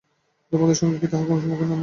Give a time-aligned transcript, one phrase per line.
[0.51, 1.79] তোমাদের সঙ্গে কি তাহার কোনো সম্পর্ক নাই মা?